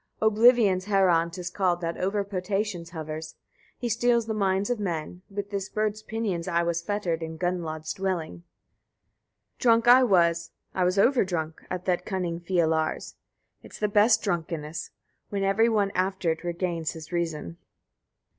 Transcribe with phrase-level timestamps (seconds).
[0.19, 0.27] 13.
[0.33, 3.35] Oblivion's heron 'tis called that over potations hovers;
[3.77, 5.21] he steals the minds of men.
[5.29, 8.37] With this bird's pinions I was fettered in Gunnlods dwelling.
[9.59, 9.59] 14.
[9.59, 13.13] Drunk I was, I was over drunk, at that cunning Fialar's.
[13.61, 14.89] It's the best drunkenness,
[15.29, 17.57] when every one after it regains his reason.